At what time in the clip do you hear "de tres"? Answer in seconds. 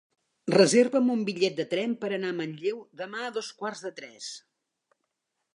3.89-4.35